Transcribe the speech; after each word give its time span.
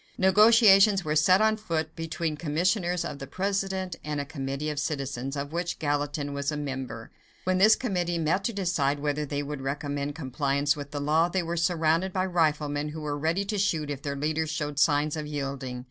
Negotiations 0.17 1.05
were 1.05 1.15
set 1.15 1.43
on 1.43 1.57
foot 1.57 1.95
between 1.95 2.35
commissioners 2.35 3.05
of 3.05 3.19
the 3.19 3.27
President, 3.27 3.95
and 4.03 4.19
a 4.19 4.25
committee 4.25 4.71
of 4.71 4.79
citizens, 4.79 5.37
of 5.37 5.53
which 5.53 5.77
Gallatin 5.77 6.33
was 6.33 6.51
a 6.51 6.57
member. 6.57 7.11
When 7.43 7.59
this 7.59 7.75
committee 7.75 8.17
met 8.17 8.43
to 8.45 8.51
decide 8.53 8.99
whether 8.99 9.27
they 9.27 9.43
would 9.43 9.61
recommend 9.61 10.15
compliance 10.15 10.75
with 10.75 10.89
the 10.89 10.99
law, 10.99 11.29
they 11.29 11.43
were 11.43 11.55
surrounded 11.55 12.13
by 12.13 12.23
riflemen 12.25 12.89
who 12.89 13.01
were 13.01 13.15
ready 13.15 13.45
to 13.45 13.59
shoot 13.59 13.91
if 13.91 14.01
their 14.01 14.15
leaders 14.15 14.49
showed 14.49 14.79
signs 14.79 15.15
of 15.15 15.27
yielding. 15.27 15.79